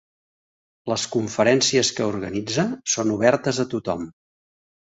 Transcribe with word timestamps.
Les 0.91 1.03
conferències 1.15 1.91
que 1.99 2.07
organitza 2.13 2.65
són 2.97 3.15
obertes 3.19 3.63
a 3.67 3.67
tothom. 3.75 4.09